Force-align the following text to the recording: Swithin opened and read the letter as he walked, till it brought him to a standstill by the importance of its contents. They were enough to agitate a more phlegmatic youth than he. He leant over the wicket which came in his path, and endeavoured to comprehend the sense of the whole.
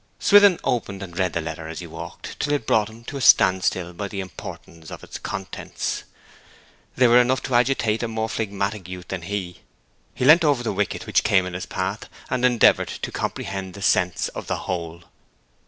Swithin 0.17 0.59
opened 0.63 1.03
and 1.03 1.15
read 1.19 1.33
the 1.33 1.41
letter 1.41 1.67
as 1.67 1.77
he 1.77 1.85
walked, 1.85 2.39
till 2.39 2.53
it 2.53 2.65
brought 2.65 2.89
him 2.89 3.03
to 3.03 3.17
a 3.17 3.21
standstill 3.21 3.93
by 3.93 4.07
the 4.07 4.19
importance 4.19 4.89
of 4.89 5.03
its 5.03 5.19
contents. 5.19 6.05
They 6.95 7.05
were 7.07 7.21
enough 7.21 7.43
to 7.43 7.53
agitate 7.53 8.01
a 8.01 8.07
more 8.07 8.27
phlegmatic 8.27 8.89
youth 8.89 9.09
than 9.09 9.21
he. 9.21 9.59
He 10.15 10.25
leant 10.25 10.43
over 10.43 10.63
the 10.63 10.73
wicket 10.73 11.05
which 11.05 11.23
came 11.23 11.45
in 11.45 11.53
his 11.53 11.67
path, 11.67 12.09
and 12.31 12.43
endeavoured 12.43 12.87
to 12.87 13.11
comprehend 13.11 13.75
the 13.75 13.83
sense 13.83 14.27
of 14.29 14.47
the 14.47 14.61
whole. 14.65 15.03